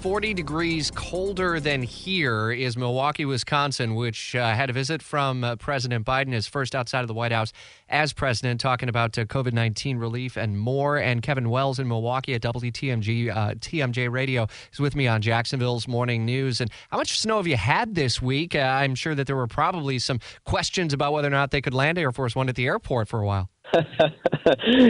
[0.00, 5.56] 40 degrees colder than here is Milwaukee, Wisconsin, which uh, had a visit from uh,
[5.56, 7.52] President Biden, his first outside of the White House
[7.88, 10.98] as president, talking about uh, COVID 19 relief and more.
[10.98, 15.88] And Kevin Wells in Milwaukee at WTMG, uh, TMJ Radio is with me on Jacksonville's
[15.88, 16.60] Morning News.
[16.60, 18.54] And how much snow have you had this week?
[18.54, 21.74] Uh, I'm sure that there were probably some questions about whether or not they could
[21.74, 23.50] land Air Force One at the airport for a while.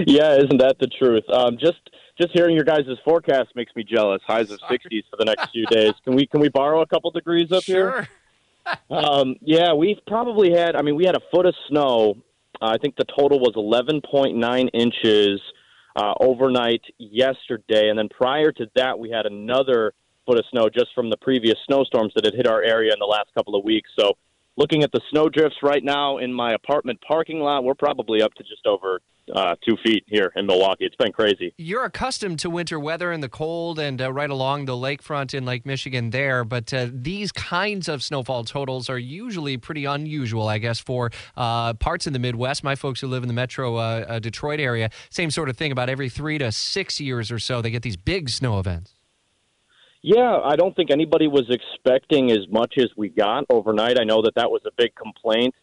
[0.07, 1.25] yeah, isn't that the truth?
[1.31, 1.79] Um, just
[2.21, 4.21] just hearing your guys' forecast makes me jealous.
[4.27, 5.93] Highs of 60s for the next few days.
[6.05, 8.09] Can we can we borrow a couple degrees up here?
[8.91, 10.77] Um, yeah, we've probably had.
[10.77, 12.17] I mean, we had a foot of snow.
[12.61, 15.41] Uh, I think the total was 11.9 inches
[15.97, 19.95] uh, overnight yesterday, and then prior to that, we had another
[20.27, 23.07] foot of snow just from the previous snowstorms that had hit our area in the
[23.07, 23.91] last couple of weeks.
[23.99, 24.19] So,
[24.59, 28.35] looking at the snow drifts right now in my apartment parking lot, we're probably up
[28.35, 29.01] to just over
[29.35, 30.85] uh, two feet here in Milwaukee.
[30.85, 31.55] It's been crazy.
[31.59, 35.45] You're accustomed to winter weather and the cold and uh, right along the lakefront in
[35.45, 40.59] Lake Michigan there, but uh, these kinds of snowfall totals are usually pretty unusual, I
[40.59, 42.65] guess, for uh, parts in the Midwest.
[42.65, 45.73] My folks who live in the metro uh, uh, Detroit area, same sort of thing.
[45.73, 48.98] About every three to six years or so, they get these big snow events.
[50.03, 53.99] Yeah, I don't think anybody was expecting as much as we got overnight.
[53.99, 55.55] I know that that was a big complaint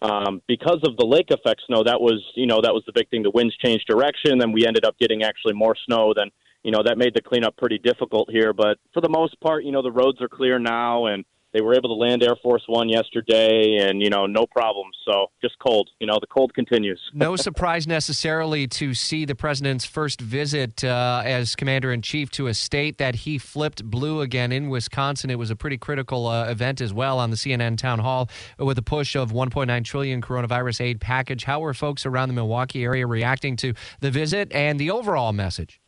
[0.00, 1.84] um, because of the lake effect snow.
[1.84, 3.22] That was, you know, that was the big thing.
[3.22, 6.30] The winds changed direction, and we ended up getting actually more snow than,
[6.62, 8.54] you know, that made the cleanup pretty difficult here.
[8.54, 11.74] But for the most part, you know, the roads are clear now, and they were
[11.74, 14.96] able to land Air Force One yesterday, and you know, no problems.
[15.04, 15.90] So just cold.
[16.00, 17.00] You know, the cold continues.
[17.12, 22.46] No surprise necessarily to see the president's first visit uh, as commander in chief to
[22.46, 25.30] a state that he flipped blue again in Wisconsin.
[25.30, 28.78] It was a pretty critical uh, event as well on the CNN town hall with
[28.78, 31.44] a push of 1.9 trillion coronavirus aid package.
[31.44, 35.81] How were folks around the Milwaukee area reacting to the visit and the overall message?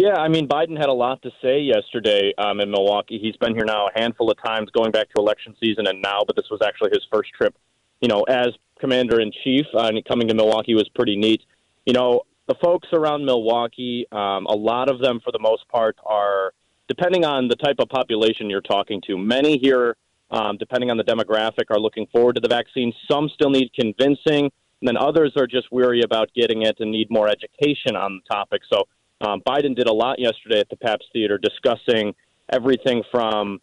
[0.00, 3.18] Yeah, I mean, Biden had a lot to say yesterday um, in Milwaukee.
[3.20, 6.20] He's been here now a handful of times, going back to election season and now,
[6.24, 7.56] but this was actually his first trip,
[8.00, 9.66] you know, as commander in chief.
[9.74, 11.42] Uh, and coming to Milwaukee was pretty neat.
[11.84, 15.96] You know, the folks around Milwaukee, um, a lot of them, for the most part,
[16.06, 16.52] are
[16.86, 19.18] depending on the type of population you're talking to.
[19.18, 19.96] Many here,
[20.30, 22.92] um, depending on the demographic, are looking forward to the vaccine.
[23.10, 27.10] Some still need convincing, and then others are just weary about getting it and need
[27.10, 28.62] more education on the topic.
[28.72, 28.84] So
[29.20, 32.14] um, Biden did a lot yesterday at the Pabst Theater discussing
[32.50, 33.60] everything from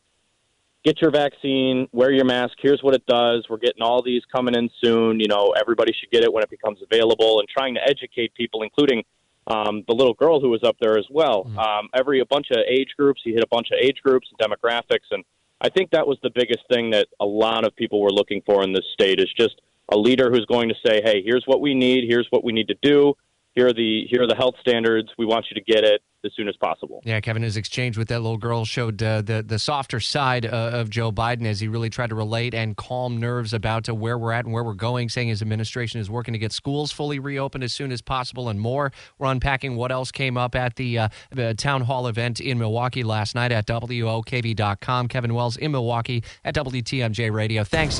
[0.84, 3.46] get your vaccine, wear your mask, here's what it does.
[3.50, 5.20] We're getting all these coming in soon.
[5.20, 8.62] You know, everybody should get it when it becomes available, and trying to educate people,
[8.62, 9.04] including
[9.48, 11.46] um, the little girl who was up there as well.
[11.46, 11.58] Mm.
[11.58, 13.22] Um, every a bunch of age groups.
[13.24, 15.24] He hit a bunch of age groups and demographics, and
[15.62, 18.64] I think that was the biggest thing that a lot of people were looking for
[18.64, 19.62] in this state is just
[19.92, 22.06] a leader who's going to say, "Hey, here's what we need.
[22.08, 23.16] Here's what we need to do.
[23.56, 25.10] Here are the here are the health standards.
[25.18, 28.10] We want you to get it as soon as possible." Yeah, Kevin, his exchange with
[28.10, 31.68] that little girl showed uh, the the softer side uh, of Joe Biden as he
[31.68, 34.74] really tried to relate and calm nerves about uh, where we're at and where we're
[34.74, 38.50] going, saying his administration is working to get schools fully reopened as soon as possible
[38.50, 38.92] and more.
[39.18, 43.04] We're unpacking what else came up at the, uh, the town hall event in Milwaukee
[43.04, 45.08] last night at WOKV.com.
[45.08, 47.64] Kevin Wells in Milwaukee at WTMJ Radio.
[47.64, 48.00] Thanks.